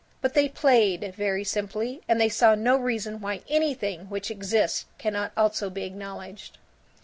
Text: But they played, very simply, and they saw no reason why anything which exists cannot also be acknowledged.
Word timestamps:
But 0.19 0.33
they 0.33 0.49
played, 0.49 1.13
very 1.15 1.43
simply, 1.43 2.01
and 2.07 2.19
they 2.19 2.27
saw 2.27 2.55
no 2.55 2.75
reason 2.75 3.21
why 3.21 3.41
anything 3.47 4.09
which 4.09 4.31
exists 4.31 4.87
cannot 4.97 5.31
also 5.37 5.69
be 5.69 5.83
acknowledged. 5.83 6.57